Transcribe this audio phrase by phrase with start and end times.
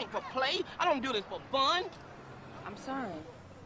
[0.00, 0.62] ain't for play.
[0.78, 1.84] I don't do this for fun.
[2.66, 3.10] I'm sorry.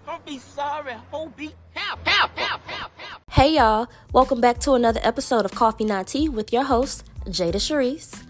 [0.04, 0.94] Don't be sorry.
[1.12, 3.22] Oh, be help, help, help, help, help.
[3.30, 7.54] Hey y'all, welcome back to another episode of Coffee Not Tea with your host, Jada
[7.54, 8.24] Sharice.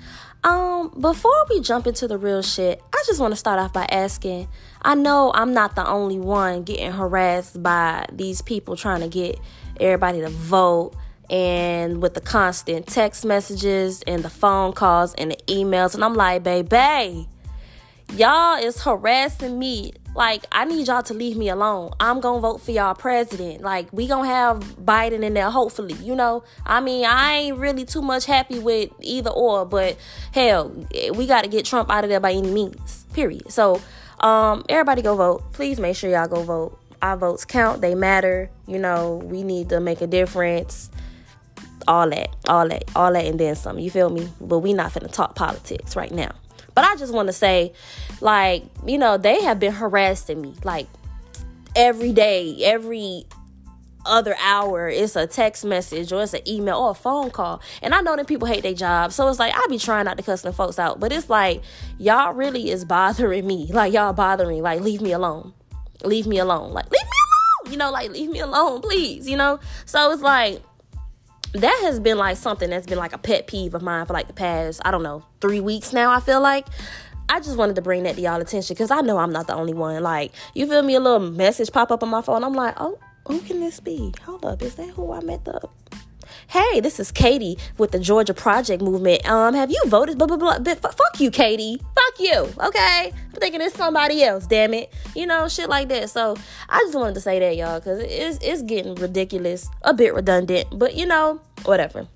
[0.45, 3.87] Um, before we jump into the real shit, I just want to start off by
[3.91, 4.49] asking
[4.83, 9.41] I know I'm not the only one getting harassed by these people trying to get
[9.81, 10.95] everybody to vote
[11.31, 15.95] and with the constant text messages and the phone calls and the emails.
[15.95, 17.29] And I'm like, baby,
[18.13, 19.93] y'all is harassing me.
[20.15, 21.91] Like, I need y'all to leave me alone.
[21.99, 23.63] I'm gonna vote for y'all president.
[23.63, 25.95] Like, we gonna have Biden in there, hopefully.
[25.95, 29.97] You know, I mean, I ain't really too much happy with either or, but
[30.33, 30.73] hell,
[31.15, 33.07] we gotta get Trump out of there by any means.
[33.13, 33.51] Period.
[33.51, 33.81] So,
[34.21, 35.53] um, everybody go vote.
[35.53, 36.79] Please make sure y'all go vote.
[37.03, 38.51] Our votes count, they matter.
[38.67, 40.91] You know, we need to make a difference.
[41.87, 43.79] All that, all that, all that, and then some.
[43.79, 44.29] You feel me?
[44.41, 46.31] But we not finna talk politics right now.
[46.75, 47.73] But I just want to say,
[48.21, 50.87] like, you know, they have been harassing me like
[51.77, 53.27] every day, every
[54.07, 54.89] other hour.
[54.89, 57.61] It's a text message or it's an email or a phone call.
[57.83, 60.17] And i know that people hate their job so it's like i be trying not
[60.17, 61.01] to cuss them folks out.
[61.01, 61.63] But it's like
[61.99, 63.71] y'all really is bothering me.
[63.73, 65.53] Like y'all bothering like leave me alone.
[66.03, 66.73] Leave me alone.
[66.73, 67.73] Like leave me alone!
[67.73, 69.61] You know like leave me alone please you know?
[69.87, 70.63] So it's like
[71.55, 74.27] that has been like something that's been like a pet peeve of mine for like
[74.27, 76.67] the past, I don't know, three weeks now, I feel like.
[77.29, 79.55] I just wanted to bring that to y'all attention because I know I'm not the
[79.55, 80.03] only one.
[80.03, 80.95] Like, you feel me?
[80.95, 82.45] A little message pop up on my phone.
[82.45, 84.13] I'm like, oh, who can this be?
[84.25, 85.67] Hold up, is that who I met the
[86.49, 89.29] Hey, this is Katie with the Georgia Project Movement.
[89.29, 90.19] Um, have you voted?
[90.19, 90.59] Blah blah blah.
[90.59, 91.81] But f- fuck you, Katie.
[91.95, 92.49] Fuck you.
[92.61, 94.47] Okay, I'm thinking it's somebody else.
[94.47, 94.93] Damn it.
[95.17, 96.11] You know, shit like that.
[96.11, 96.37] So
[96.69, 100.69] I just wanted to say that, y'all, because it's it's getting ridiculous, a bit redundant,
[100.73, 102.07] but you know, whatever.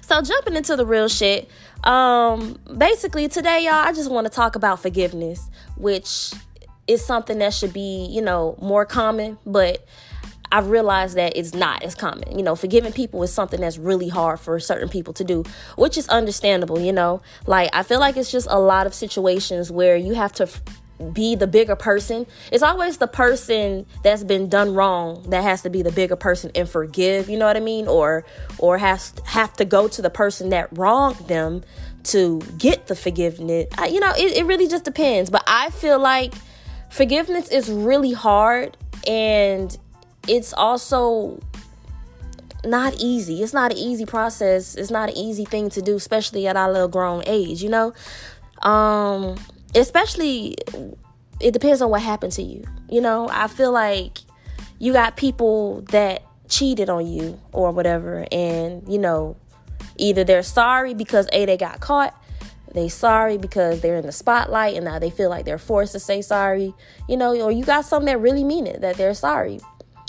[0.00, 1.48] So jumping into the real shit.
[1.84, 6.32] Um, basically today, y'all, I just want to talk about forgiveness, which
[6.86, 9.84] is something that should be, you know, more common, but
[10.52, 12.38] I've realized that it's not as common.
[12.38, 15.44] You know, forgiving people is something that's really hard for certain people to do,
[15.76, 17.22] which is understandable, you know.
[17.46, 20.62] Like, I feel like it's just a lot of situations where you have to f-
[21.12, 22.26] be the bigger person.
[22.50, 26.50] It's always the person that's been done wrong that has to be the bigger person
[26.54, 27.86] and forgive, you know what I mean?
[27.86, 28.24] Or
[28.58, 31.62] or has have to go to the person that wronged them
[32.04, 33.66] to get the forgiveness.
[33.76, 35.28] I, you know, it, it really just depends.
[35.28, 36.34] But I feel like
[36.90, 38.76] forgiveness is really hard
[39.06, 39.76] and
[40.28, 41.40] it's also
[42.64, 43.42] not easy.
[43.42, 44.74] It's not an easy process.
[44.74, 47.92] It's not an easy thing to do, especially at our little grown age, you know?
[48.62, 49.36] Um,
[49.74, 50.56] especially
[51.40, 52.64] it depends on what happened to you.
[52.88, 54.18] You know, I feel like
[54.78, 59.36] you got people that cheated on you or whatever, and you know,
[59.96, 62.20] either they're sorry because A, they got caught,
[62.72, 66.00] they sorry because they're in the spotlight and now they feel like they're forced to
[66.00, 66.74] say sorry,
[67.08, 69.60] you know, or you got some that really mean it, that they're sorry.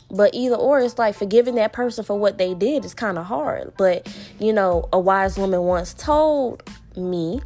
[0.10, 3.26] But either or, it's like forgiving that person for what they did is kind of
[3.26, 3.74] hard.
[3.78, 4.08] But,
[4.40, 6.64] you know, a wise woman once told
[6.96, 7.42] me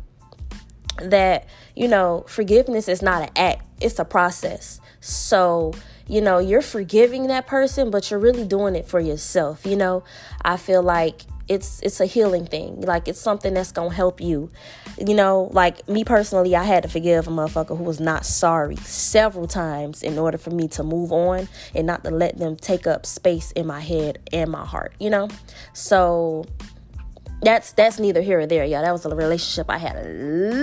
[1.02, 4.80] that, you know, forgiveness is not an act, it's a process.
[5.00, 5.74] So,
[6.08, 9.66] you know, you're forgiving that person, but you're really doing it for yourself.
[9.66, 10.04] You know,
[10.44, 12.82] I feel like it's it's a healing thing.
[12.82, 14.50] Like it's something that's gonna help you.
[14.98, 18.76] You know, like me personally, I had to forgive a motherfucker who was not sorry
[18.78, 22.88] several times in order for me to move on and not to let them take
[22.88, 24.94] up space in my head and my heart.
[25.00, 25.30] You know,
[25.74, 26.46] so
[27.42, 28.66] that's that's neither here or there.
[28.66, 30.10] Yeah, that was a relationship I had a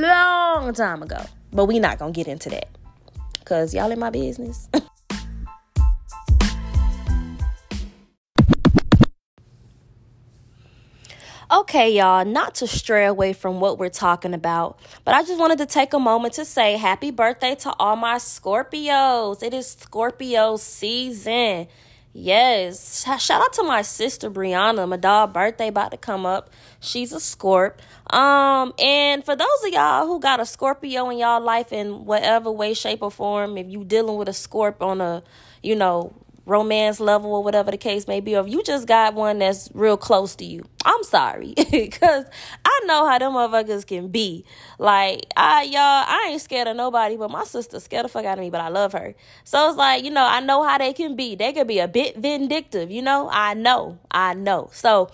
[0.01, 2.69] long time ago, but we not gonna get into that
[3.33, 4.69] because y'all in my business.
[11.51, 15.57] Okay, y'all, not to stray away from what we're talking about, but I just wanted
[15.59, 19.43] to take a moment to say happy birthday to all my Scorpios.
[19.43, 21.67] It is Scorpio season.
[22.13, 23.03] Yes.
[23.19, 24.87] Shout out to my sister Brianna.
[24.87, 26.51] My dog birthday about to come up.
[26.81, 27.79] She's a Scorp.
[28.13, 32.51] Um, and for those of y'all who got a Scorpio in y'all life in whatever
[32.51, 35.23] way, shape, or form, if you dealing with a Scorp on a,
[35.63, 36.13] you know,
[36.49, 39.71] romance level or whatever the case may be, or if you just got one that's
[39.75, 41.55] real close to you, I'm sorry.
[41.71, 42.25] Because
[42.65, 44.45] I know how them motherfuckers can be.
[44.79, 48.39] Like, I, y'all, I ain't scared of nobody, but my sister scared the fuck out
[48.39, 49.15] of me, but I love her.
[49.45, 51.35] So it's like, you know, I know how they can be.
[51.37, 53.29] They could be a bit vindictive, you know?
[53.31, 53.99] I know.
[54.11, 54.71] I know.
[54.73, 55.11] So,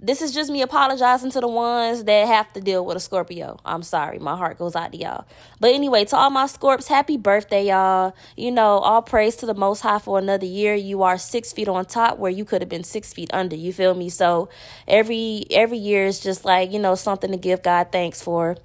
[0.00, 3.58] this is just me apologizing to the ones that have to deal with a Scorpio.
[3.64, 4.18] I'm sorry.
[4.20, 5.26] My heart goes out to y'all.
[5.58, 8.14] But anyway, to all my Scorps, happy birthday, y'all.
[8.36, 10.74] You know, all praise to the Most High for another year.
[10.74, 13.56] You are six feet on top where you could have been six feet under.
[13.56, 14.08] You feel me?
[14.08, 14.48] So
[14.86, 18.56] every every year is just like, you know, something to give God thanks for.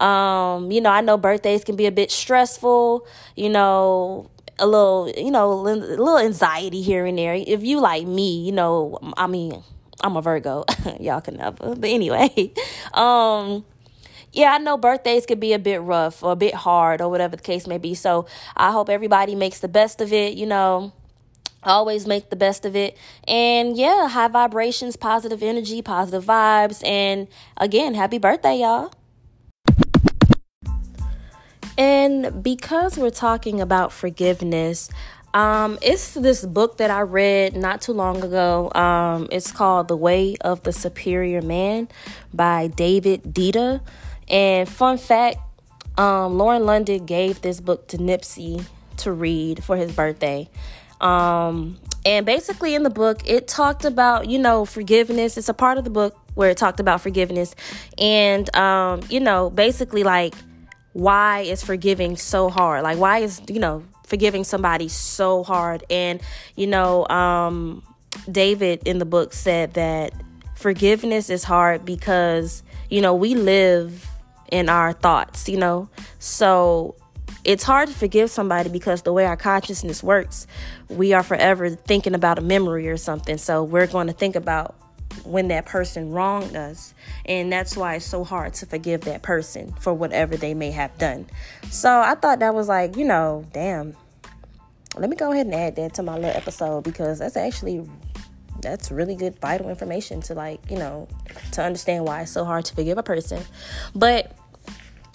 [0.00, 5.12] Um, you know, I know birthdays can be a bit stressful, you know, a little,
[5.16, 7.34] you know, a little anxiety here and there.
[7.34, 9.64] If you like me, you know, I mean,
[10.02, 10.64] I'm a Virgo.
[11.00, 11.74] Y'all can never.
[11.74, 12.52] But anyway,
[12.94, 13.64] um
[14.32, 17.36] yeah, I know birthdays could be a bit rough or a bit hard or whatever
[17.36, 17.94] the case may be.
[17.94, 20.92] So I hope everybody makes the best of it, you know.
[21.62, 22.96] Always make the best of it.
[23.26, 26.86] And yeah, high vibrations, positive energy, positive vibes.
[26.86, 28.92] And again, happy birthday, y'all.
[31.78, 34.88] And because we're talking about forgiveness,
[35.36, 38.72] um, it's this book that I read not too long ago.
[38.74, 41.88] Um, it's called The Way of the Superior Man
[42.32, 43.82] by David Deida.
[44.28, 45.36] And fun fact,
[45.98, 48.64] um, Lauren London gave this book to Nipsey
[48.96, 50.48] to read for his birthday.
[51.02, 55.36] Um, and basically, in the book, it talked about, you know, forgiveness.
[55.36, 57.54] It's a part of the book where it talked about forgiveness.
[57.98, 60.34] And, um, you know, basically, like,
[60.94, 62.84] why is forgiving so hard?
[62.84, 65.84] Like, why is, you know, forgiving somebody so hard?
[65.90, 66.20] And,
[66.54, 67.82] you know, um,
[68.30, 70.12] David in the book said that
[70.54, 74.08] forgiveness is hard because, you know, we live
[74.50, 75.88] in our thoughts, you know?
[76.18, 76.94] So
[77.44, 80.46] it's hard to forgive somebody because the way our consciousness works,
[80.88, 83.38] we are forever thinking about a memory or something.
[83.38, 84.74] So we're going to think about
[85.24, 86.94] when that person wronged us.
[87.24, 90.96] And that's why it's so hard to forgive that person for whatever they may have
[90.98, 91.26] done.
[91.70, 93.96] So I thought that was like, you know, damn.
[94.96, 97.86] Let me go ahead and add that to my little episode because that's actually
[98.62, 101.06] that's really good vital information to like, you know,
[101.52, 103.42] to understand why it's so hard to forgive a person.
[103.94, 104.32] But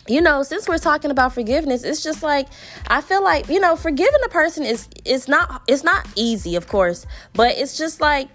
[0.07, 2.47] you know since we're talking about forgiveness it's just like
[2.87, 6.67] i feel like you know forgiving a person is it's not it's not easy of
[6.67, 8.27] course but it's just like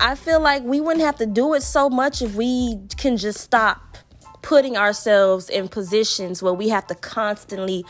[0.00, 3.40] I feel like we wouldn't have to do it so much if we can just
[3.40, 3.98] stop
[4.42, 7.84] putting ourselves in positions where we have to constantly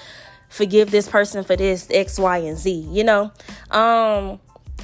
[0.48, 3.30] forgive this person for this X, Y, and Z, you know?
[3.70, 4.40] Um,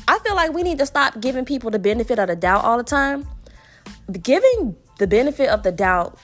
[0.06, 2.78] I feel like we need to stop giving people the benefit of the doubt all
[2.78, 3.26] the time.
[4.22, 6.18] Giving the benefit of the doubt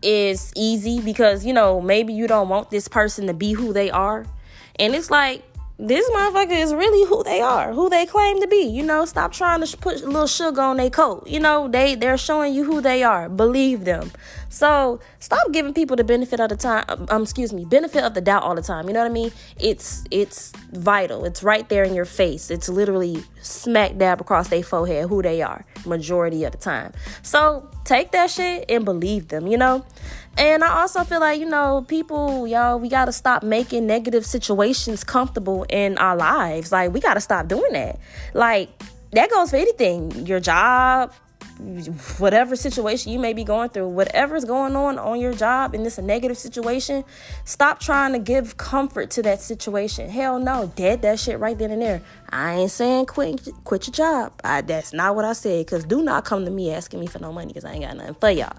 [0.00, 3.90] is easy because, you know, maybe you don't want this person to be who they
[3.90, 4.24] are.
[4.78, 5.42] And it's like,
[5.78, 8.62] this motherfucker is really who they are, who they claim to be.
[8.62, 11.26] You know, stop trying to put a little sugar on their coat.
[11.26, 13.28] You know, they they're showing you who they are.
[13.28, 14.10] Believe them.
[14.48, 16.84] So stop giving people the benefit of the time.
[16.88, 18.88] Um, um, excuse me, benefit of the doubt all the time.
[18.88, 19.32] You know what I mean?
[19.60, 21.26] It's it's vital.
[21.26, 22.50] It's right there in your face.
[22.50, 26.92] It's literally smack dab across their forehead who they are majority of the time.
[27.22, 29.46] So take that shit and believe them.
[29.46, 29.86] You know.
[30.38, 34.26] And I also feel like, you know, people, y'all, we got to stop making negative
[34.26, 36.70] situations comfortable in our lives.
[36.70, 37.98] Like, we got to stop doing that.
[38.34, 38.68] Like,
[39.12, 41.14] that goes for anything your job,
[42.18, 45.98] whatever situation you may be going through, whatever's going on on your job and it's
[45.98, 47.04] a negative situation,
[47.44, 50.08] stop trying to give comfort to that situation.
[50.08, 52.02] Hell no, dead that shit right then and there.
[52.30, 54.32] I ain't saying quit quit your job.
[54.44, 55.66] I, that's not what I said.
[55.66, 57.96] Cause do not come to me asking me for no money because I ain't got
[57.96, 58.56] nothing for y'all.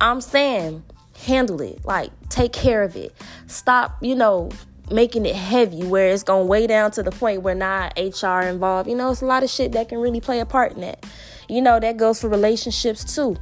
[0.00, 0.82] I'm saying
[1.26, 1.84] handle it.
[1.84, 3.14] Like, take care of it.
[3.46, 4.50] Stop, you know,
[4.90, 8.88] making it heavy where it's to weigh down to the point where not HR involved.
[8.88, 11.04] You know, it's a lot of shit that can really play a part in that.
[11.48, 13.36] You know, that goes for relationships too.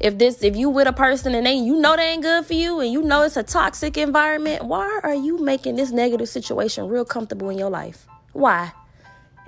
[0.00, 2.54] If this if you with a person and they you know they ain't good for
[2.54, 6.88] you and you know it's a toxic environment, why are you making this negative situation
[6.88, 8.06] real comfortable in your life?
[8.32, 8.72] Why?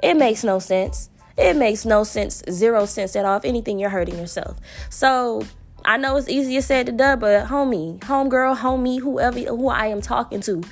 [0.03, 1.11] It makes no sense.
[1.37, 3.37] It makes no sense, zero sense at all.
[3.37, 4.59] If anything, you're hurting yourself.
[4.89, 5.43] So
[5.85, 10.03] I know it's easier said than done, but homie, homegirl, homie, whoever who I am
[10.03, 10.63] talking to,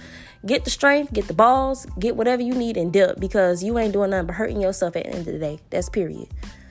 [0.44, 3.92] get the strength, get the balls, get whatever you need and dip because you ain't
[3.92, 5.60] doing nothing but hurting yourself at the end of the day.
[5.70, 6.28] That's period.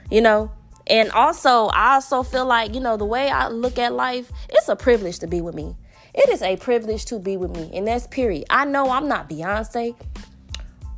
[0.10, 0.52] You know?
[0.88, 4.70] And also, I also feel like, you know, the way I look at life, it's
[4.70, 5.76] a privilege to be with me.
[6.14, 7.70] It is a privilege to be with me.
[7.74, 8.46] And that's period.
[8.50, 9.96] I know I'm not Beyonce.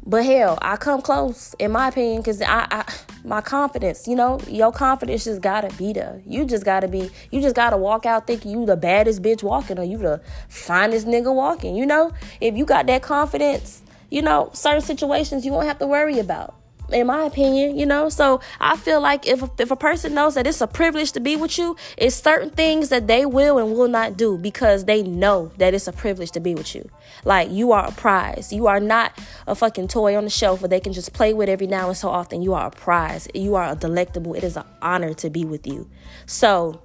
[0.06, 4.39] But hell, I come close, in my opinion, because I, I, my confidence, you know,
[4.48, 6.22] your confidence just gotta be there.
[6.25, 9.78] You just gotta be, you just gotta walk out thinking you the baddest bitch walking,
[9.78, 11.75] or you the finest nigga walking.
[11.75, 12.12] You know,
[12.42, 16.56] if you got that confidence, you know, certain situations you won't have to worry about.
[16.91, 18.10] In my opinion, you know.
[18.10, 21.36] So I feel like if if a person knows that it's a privilege to be
[21.36, 25.51] with you, it's certain things that they will and will not do because they know
[25.58, 26.89] that it's a privilege to be with you.
[27.25, 28.51] Like you are a prize.
[28.51, 29.17] You are not
[29.48, 31.98] a fucking toy on the shelf where they can just play with every now and
[31.98, 32.41] so often.
[32.41, 33.27] You are a prize.
[33.34, 34.34] You are a delectable.
[34.34, 35.89] It is an honor to be with you.
[36.25, 36.81] So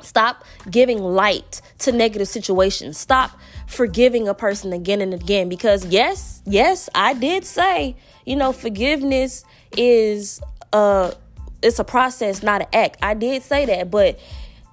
[0.00, 2.98] Stop giving light to negative situations.
[2.98, 3.32] Stop
[3.66, 7.96] forgiving a person again and again because yes, yes, I did say,
[8.28, 9.42] you know, forgiveness
[9.76, 10.40] is
[10.72, 11.14] a
[11.62, 12.98] it's a process, not an act.
[13.02, 14.20] I did say that, but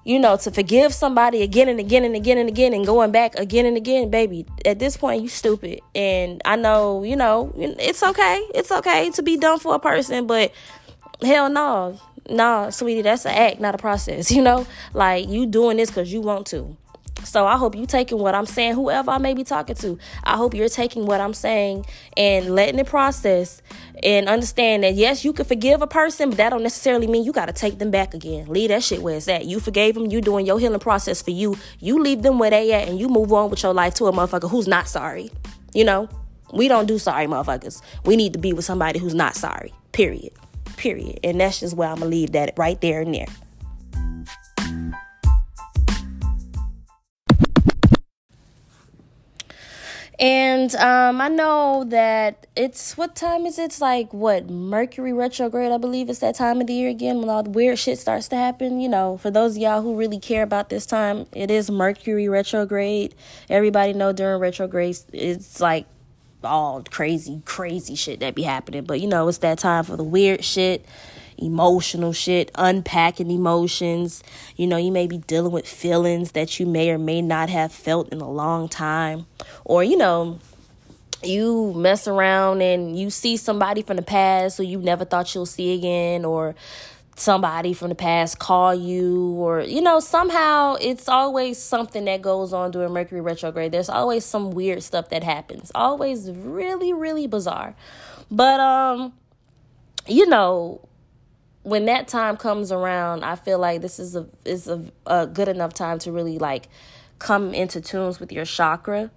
[0.04, 3.34] you know, to forgive somebody again and again and again and again and going back
[3.36, 5.80] again and again, baby, at this point you stupid.
[5.94, 8.46] And I know, you know, it's okay.
[8.54, 10.52] It's okay to be done for a person, but
[11.22, 11.98] hell no
[12.28, 14.30] No, sweetie, that's an act, not a process.
[14.36, 16.76] You know, like you doing this because you want to.
[17.26, 19.98] So I hope you taking what I'm saying, whoever I may be talking to.
[20.24, 23.62] I hope you're taking what I'm saying and letting it process
[24.02, 27.32] and understand that yes, you can forgive a person, but that don't necessarily mean you
[27.32, 28.46] got to take them back again.
[28.48, 29.44] Leave that shit where it's at.
[29.44, 31.56] You forgave them, you doing your healing process for you.
[31.80, 34.12] You leave them where they at and you move on with your life to a
[34.12, 35.30] motherfucker who's not sorry.
[35.74, 36.08] You know,
[36.52, 37.82] we don't do sorry motherfuckers.
[38.04, 39.74] We need to be with somebody who's not sorry.
[39.92, 40.32] Period
[40.76, 41.20] period.
[41.24, 43.26] And that's just where I'm going to leave that right there and there.
[50.18, 53.64] And um, I know that it's what time is it?
[53.64, 57.28] It's like what Mercury retrograde, I believe it's that time of the year again when
[57.28, 58.80] all the weird shit starts to happen.
[58.80, 63.14] You know, for those y'all who really care about this time, it is Mercury retrograde.
[63.50, 65.84] Everybody know during retrograde, it's like
[66.42, 68.84] all crazy, crazy shit that be happening.
[68.84, 70.86] But you know, it's that time for the weird shit,
[71.38, 74.22] emotional shit, unpacking emotions.
[74.56, 77.72] You know, you may be dealing with feelings that you may or may not have
[77.72, 79.26] felt in a long time.
[79.64, 80.38] Or, you know,
[81.22, 85.46] you mess around and you see somebody from the past who you never thought you'll
[85.46, 86.54] see again, or
[87.16, 92.52] somebody from the past call you or you know somehow it's always something that goes
[92.52, 97.74] on during mercury retrograde there's always some weird stuff that happens always really really bizarre
[98.30, 99.14] but um
[100.06, 100.78] you know
[101.66, 105.48] when that time comes around i feel like this is a is a, a good
[105.48, 106.68] enough time to really like
[107.18, 109.10] come into tunes with your chakra.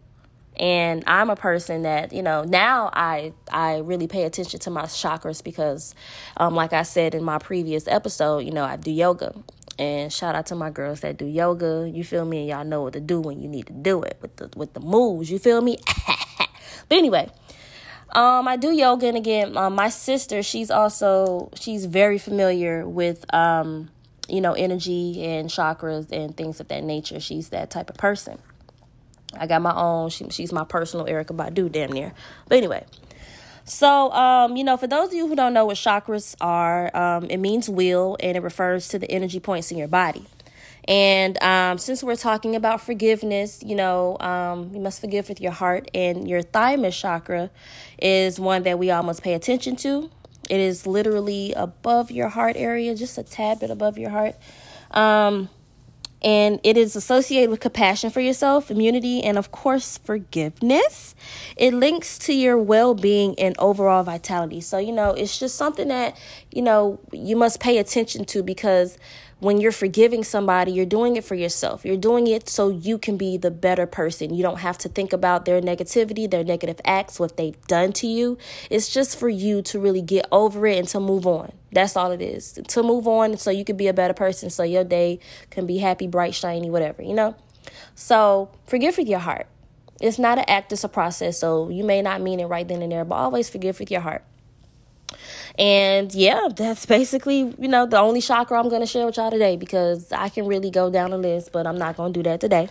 [0.57, 4.83] And i'm a person that you know now i i really pay attention to my
[4.83, 5.93] chakras because
[6.37, 9.33] um like i said in my previous episode you know i do yoga.
[9.77, 11.89] And shout out to my girls that do yoga.
[11.89, 12.39] You feel me?
[12.39, 14.73] And y'all know what to do when you need to do it with the with
[14.73, 15.29] the moves.
[15.31, 15.77] You feel me?
[16.89, 17.29] But anyway
[18.13, 23.31] um i do yoga and again um, my sister she's also she's very familiar with
[23.33, 23.89] um
[24.27, 28.39] you know energy and chakras and things of that nature she's that type of person
[29.37, 30.09] I got my own.
[30.09, 32.13] She, she's my personal Erykah Badu, damn near.
[32.47, 32.85] But anyway,
[33.63, 37.25] so um, you know, for those of you who don't know what chakras are, um,
[37.25, 40.25] it means wheel, and it refers to the energy points in your body.
[40.89, 45.51] And um, since we're talking about forgiveness, you know, um, you must forgive with your
[45.51, 47.51] heart, and your thymus chakra
[48.01, 50.09] is one that we all must pay attention to.
[50.49, 54.35] It is literally above your heart area, just a tad bit above your heart.
[54.89, 55.49] Um,
[56.21, 61.15] and it is associated with compassion for yourself, immunity, and of course, forgiveness.
[61.55, 64.59] It links to your well being and overall vitality.
[64.59, 66.17] So, you know, it's just something that,
[66.51, 68.97] you know, you must pay attention to because
[69.39, 71.85] when you're forgiving somebody, you're doing it for yourself.
[71.85, 74.33] You're doing it so you can be the better person.
[74.33, 78.07] You don't have to think about their negativity, their negative acts, what they've done to
[78.07, 78.37] you.
[78.69, 81.53] It's just for you to really get over it and to move on.
[81.71, 82.59] That's all it is.
[82.67, 85.19] To move on so you can be a better person, so your day
[85.49, 87.35] can be happy, bright, shiny, whatever, you know?
[87.95, 89.47] So forgive with your heart.
[90.01, 91.39] It's not an act, it's a process.
[91.39, 94.01] So you may not mean it right then and there, but always forgive with your
[94.01, 94.23] heart.
[95.57, 99.31] And yeah, that's basically, you know, the only chakra I'm going to share with y'all
[99.31, 102.29] today because I can really go down the list, but I'm not going to do
[102.29, 102.69] that today.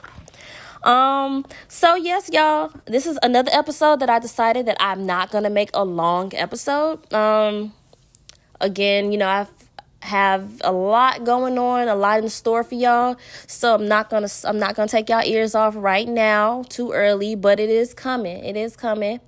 [0.83, 5.45] Um, so yes, y'all, this is another episode that I decided that I'm not going
[5.45, 7.12] to make a long episode.
[7.12, 7.73] Um,
[8.61, 9.50] again, you know, I've
[10.00, 13.16] have a lot going on, a lot in store for y'all.
[13.46, 17.34] So I'm not gonna I'm not gonna take y'all ears off right now, too early,
[17.34, 18.44] but it is coming.
[18.44, 19.20] It is coming.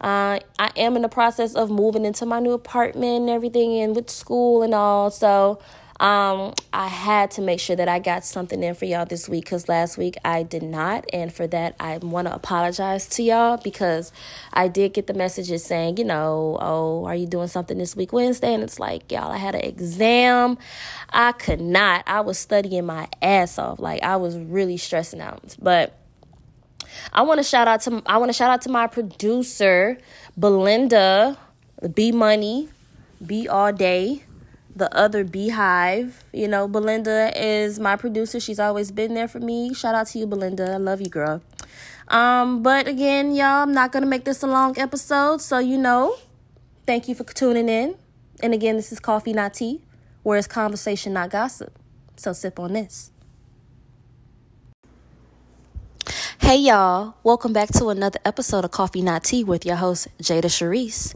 [0.00, 3.94] Uh, I am in the process of moving into my new apartment and everything, and
[3.94, 5.10] with school and all.
[5.10, 5.60] So
[5.98, 9.44] um, I had to make sure that I got something in for y'all this week
[9.44, 11.06] because last week I did not.
[11.12, 14.12] And for that, I want to apologize to y'all because
[14.52, 18.12] I did get the messages saying, you know, oh, are you doing something this week,
[18.12, 18.52] Wednesday?
[18.52, 20.58] And it's like, y'all, I had an exam.
[21.10, 22.04] I could not.
[22.06, 23.78] I was studying my ass off.
[23.80, 25.56] Like, I was really stressing out.
[25.60, 25.98] But
[27.12, 29.98] I want to shout out to I want to shout out to my producer,
[30.36, 31.38] Belinda
[31.94, 32.68] B Money
[33.24, 34.22] B All Day,
[34.76, 36.22] the other Beehive.
[36.32, 38.38] You know, Belinda is my producer.
[38.38, 39.74] She's always been there for me.
[39.74, 40.74] Shout out to you, Belinda.
[40.74, 41.42] I love you, girl.
[42.08, 46.16] Um, but again, y'all, I'm not gonna make this a long episode, so you know,
[46.86, 47.96] thank you for tuning in.
[48.40, 49.80] And again, this is Coffee Not Tea,
[50.22, 51.76] where it's conversation, not gossip.
[52.16, 53.10] So sip on this.
[56.46, 60.44] Hey y'all, welcome back to another episode of Coffee Not Tea with your host Jada
[60.44, 61.12] Charisse.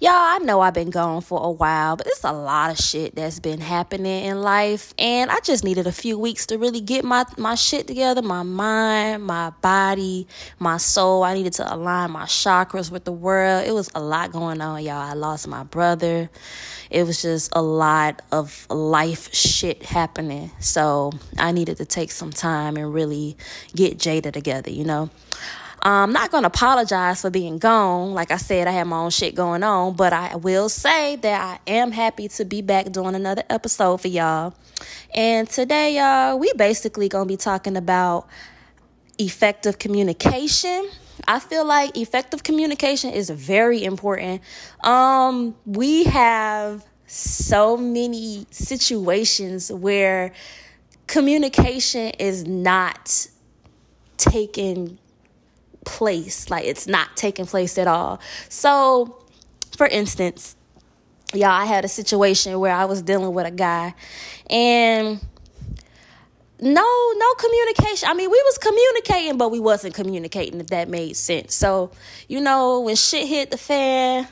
[0.00, 3.14] Y'all, I know I've been gone for a while, but there's a lot of shit
[3.14, 7.04] that's been happening in life, and I just needed a few weeks to really get
[7.04, 10.26] my my shit together, my mind, my body,
[10.58, 11.22] my soul.
[11.22, 13.64] I needed to align my chakras with the world.
[13.64, 14.94] It was a lot going on, y'all.
[14.96, 16.28] I lost my brother.
[16.90, 20.50] It was just a lot of life shit happening.
[20.58, 23.38] So, I needed to take some time and really
[23.74, 25.10] get Jada together you know.
[25.84, 28.14] I'm not going to apologize for being gone.
[28.14, 31.42] Like I said, I had my own shit going on, but I will say that
[31.66, 34.54] I am happy to be back doing another episode for y'all.
[35.12, 38.28] And today, y'all, we basically going to be talking about
[39.18, 40.88] effective communication.
[41.26, 44.40] I feel like effective communication is very important.
[44.84, 50.32] Um, we have so many situations where
[51.08, 53.26] communication is not
[54.22, 54.98] taking
[55.84, 56.50] place.
[56.50, 58.20] Like it's not taking place at all.
[58.48, 59.18] So,
[59.76, 60.56] for instance,
[61.34, 63.94] yeah, I had a situation where I was dealing with a guy
[64.50, 65.20] and
[66.60, 71.16] no no communication i mean we was communicating but we wasn't communicating if that made
[71.16, 71.90] sense so
[72.28, 74.28] you know when shit hit the fan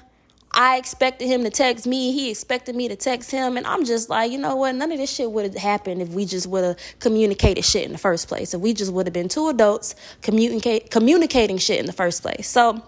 [0.52, 2.12] I expected him to text me.
[2.12, 3.56] He expected me to text him.
[3.56, 4.74] And I'm just like, you know what?
[4.74, 7.92] None of this shit would have happened if we just would have communicated shit in
[7.92, 8.52] the first place.
[8.52, 12.48] If we just would have been two adults communicating shit in the first place.
[12.48, 12.82] So,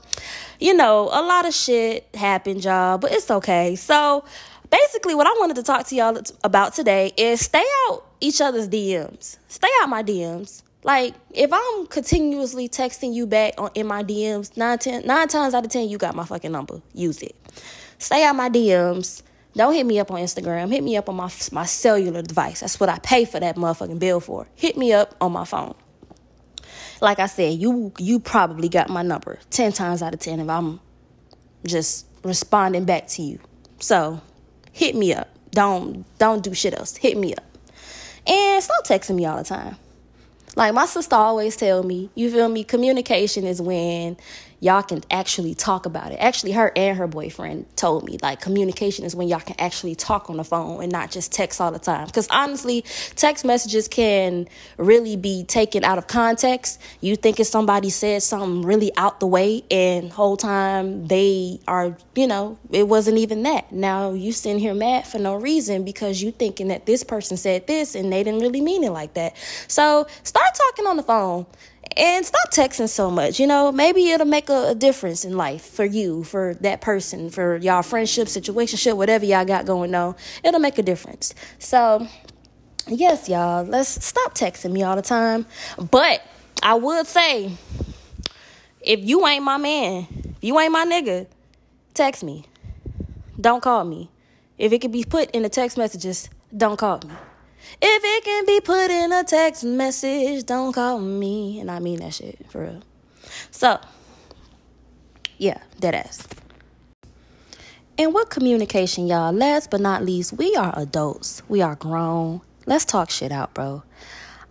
[0.58, 3.76] you know, a lot of shit happened, y'all, but it's okay.
[3.76, 4.24] So,
[4.70, 8.68] basically, what I wanted to talk to y'all about today is stay out each other's
[8.68, 9.38] DMs.
[9.46, 10.62] Stay out my DMs.
[10.84, 15.54] Like, if I'm continuously texting you back on in my DMs, nine, ten, nine times
[15.54, 16.82] out of ten, you got my fucking number.
[16.92, 17.36] Use it.
[17.98, 19.22] Stay out my DMs.
[19.54, 20.70] Don't hit me up on Instagram.
[20.70, 22.60] Hit me up on my my cellular device.
[22.60, 24.48] That's what I pay for that motherfucking bill for.
[24.56, 25.74] Hit me up on my phone.
[27.00, 30.48] Like I said, you you probably got my number ten times out of ten if
[30.48, 30.80] I'm
[31.66, 33.38] just responding back to you.
[33.78, 34.20] So
[34.72, 35.28] hit me up.
[35.50, 36.96] Don't don't do shit else.
[36.96, 37.44] Hit me up.
[38.26, 39.76] And stop texting me all the time.
[40.56, 42.64] Like my sister always tell me, you feel me?
[42.64, 44.16] Communication is when
[44.62, 46.16] y'all can actually talk about it.
[46.20, 50.30] Actually, her and her boyfriend told me like communication is when y'all can actually talk
[50.30, 52.06] on the phone and not just text all the time.
[52.06, 52.84] Because honestly,
[53.16, 54.46] text messages can
[54.78, 56.80] really be taken out of context.
[57.00, 62.28] You thinking somebody said something really out the way, and whole time they are, you
[62.28, 63.72] know, it wasn't even that.
[63.72, 67.66] Now you sitting here mad for no reason because you thinking that this person said
[67.66, 69.34] this and they didn't really mean it like that.
[69.66, 71.46] So start talking on the phone
[71.96, 73.72] and stop texting so much you know?
[73.72, 77.82] Maybe it'll make a, a, difference in life for you for that person for y'all
[77.82, 80.14] friendship situation, situationship whatever y'all got going on.
[80.44, 81.34] It'll make a difference.
[81.58, 82.06] So
[82.88, 85.46] yes y'all let's stop texting me all the time.
[85.90, 86.22] But
[86.62, 87.56] i would say
[88.80, 91.26] if you ain't my man if you ain't my nigga
[91.94, 92.44] text me.
[93.40, 94.10] Don't call me.
[94.58, 97.14] If it can be put in the text messages don't call me
[97.80, 101.60] if it can be put in a text message, don't call me.
[101.60, 102.82] And I mean that shit for real.
[103.50, 103.80] So,
[105.38, 106.26] yeah, dead ass.
[107.98, 109.32] And what communication, y'all?
[109.32, 111.42] Last but not least, we are adults.
[111.48, 112.40] We are grown.
[112.66, 113.82] Let's talk shit out, bro.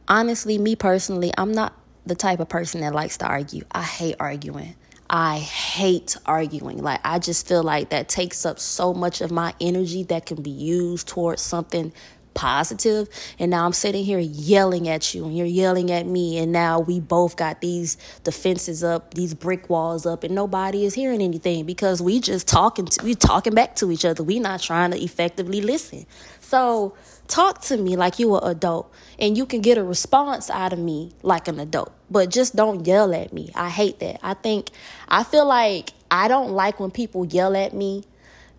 [0.07, 1.73] Honestly, me personally, I'm not
[2.05, 3.63] the type of person that likes to argue.
[3.71, 4.75] I hate arguing.
[5.09, 6.81] I hate arguing.
[6.81, 10.41] Like, I just feel like that takes up so much of my energy that can
[10.41, 11.91] be used towards something
[12.33, 13.07] positive
[13.39, 16.79] and now i'm sitting here yelling at you and you're yelling at me and now
[16.79, 21.65] we both got these defenses up these brick walls up and nobody is hearing anything
[21.65, 24.23] because we just talking to, we talking back to each other.
[24.23, 26.05] We not trying to effectively listen.
[26.39, 26.95] So
[27.27, 30.79] talk to me like you are adult and you can get a response out of
[30.79, 33.49] me like an adult but just don't yell at me.
[33.55, 34.19] I hate that.
[34.21, 34.69] I think
[35.07, 38.03] i feel like i don't like when people yell at me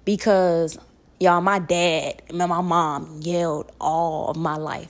[0.04, 0.78] because
[1.22, 4.88] Y'all, my dad and my mom yelled all of my life.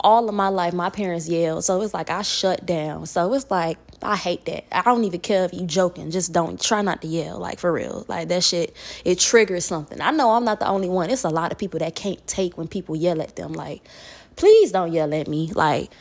[0.00, 1.64] All of my life, my parents yelled.
[1.64, 3.04] So it's like I shut down.
[3.04, 4.64] So it's like, I hate that.
[4.72, 6.10] I don't even care if you joking.
[6.10, 8.06] Just don't try not to yell, like for real.
[8.08, 10.00] Like that shit, it triggers something.
[10.00, 11.10] I know I'm not the only one.
[11.10, 13.52] It's a lot of people that can't take when people yell at them.
[13.52, 13.86] Like,
[14.36, 15.52] please don't yell at me.
[15.54, 15.92] Like,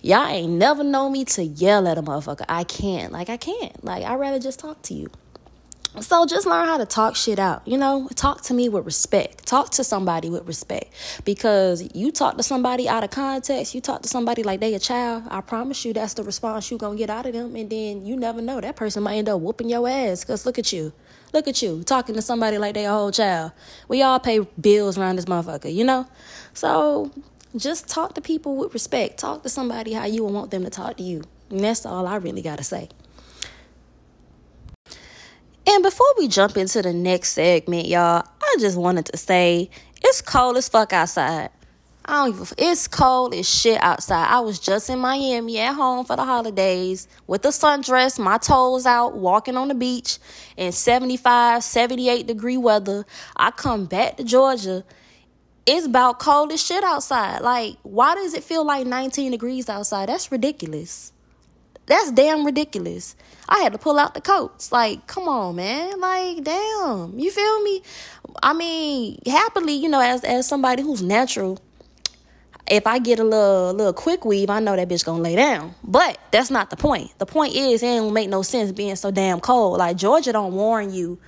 [0.00, 2.46] y'all ain't never know me to yell at a motherfucker.
[2.48, 3.12] I can't.
[3.12, 3.84] Like, I can't.
[3.84, 5.10] Like, I'd rather just talk to you.
[6.00, 7.68] So just learn how to talk shit out.
[7.68, 9.46] You know, talk to me with respect.
[9.46, 10.90] Talk to somebody with respect.
[11.26, 14.78] Because you talk to somebody out of context, you talk to somebody like they a
[14.78, 17.54] child, I promise you that's the response you gonna get out of them.
[17.56, 18.58] And then you never know.
[18.58, 20.24] That person might end up whooping your ass.
[20.24, 20.94] Cause look at you.
[21.34, 23.52] Look at you talking to somebody like they a whole child.
[23.86, 26.06] We all pay bills around this motherfucker, you know?
[26.54, 27.10] So
[27.54, 29.18] just talk to people with respect.
[29.18, 31.22] Talk to somebody how you would want them to talk to you.
[31.50, 32.88] And that's all I really gotta say.
[35.66, 39.70] And before we jump into the next segment, y'all, I just wanted to say
[40.02, 41.50] it's cold as fuck outside.
[42.04, 44.26] I don't even, it's cold as shit outside.
[44.28, 48.86] I was just in Miami at home for the holidays with a sundress, my toes
[48.86, 50.18] out, walking on the beach
[50.56, 53.06] in 75, 78 degree weather.
[53.36, 54.82] I come back to Georgia.
[55.64, 57.40] It's about cold as shit outside.
[57.40, 60.08] Like, why does it feel like 19 degrees outside?
[60.08, 61.11] That's ridiculous.
[61.86, 63.16] That's damn ridiculous.
[63.48, 64.70] I had to pull out the coats.
[64.70, 66.00] Like, come on, man.
[66.00, 67.18] Like, damn.
[67.18, 67.82] You feel me?
[68.42, 71.58] I mean, happily, you know, as as somebody who's natural,
[72.68, 75.74] if I get a little little quick weave, I know that bitch gonna lay down.
[75.82, 77.10] But that's not the point.
[77.18, 79.78] The point is, it don't make no sense being so damn cold.
[79.78, 81.18] Like Georgia don't warn you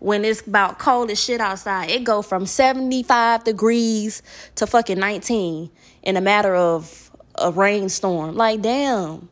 [0.00, 1.88] when it's about cold as shit outside.
[1.88, 4.22] It go from 75 degrees
[4.56, 5.70] to fucking 19
[6.02, 8.34] in a matter of a rainstorm.
[8.34, 9.28] Like, damn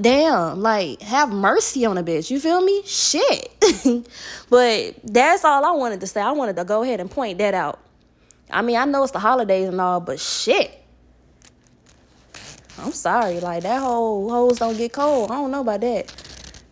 [0.00, 2.30] damn, like have mercy on a bitch.
[2.30, 2.82] You feel me?
[2.84, 3.50] Shit.
[4.50, 6.20] but that's all I wanted to say.
[6.20, 7.80] I wanted to go ahead and point that out.
[8.50, 10.82] I mean, I know it's the holidays and all, but shit.
[12.78, 15.30] I'm sorry, like that whole hoes don't get cold.
[15.30, 16.08] I don't know about that.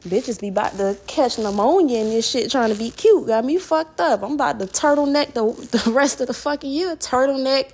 [0.03, 3.27] Bitches be about to catch pneumonia and this shit trying to be cute.
[3.27, 4.23] Got me fucked up.
[4.23, 5.45] I'm about to turtleneck the,
[5.85, 6.95] the rest of the fucking year.
[6.97, 7.71] Turtleneck,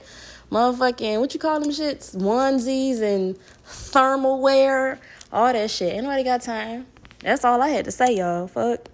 [0.50, 2.14] motherfucking, what you call them shits?
[2.14, 5.00] Onesies and thermal wear
[5.32, 5.94] all that shit.
[5.94, 6.86] Anybody got time?
[7.20, 8.46] That's all I had to say, y'all.
[8.46, 8.88] Fuck.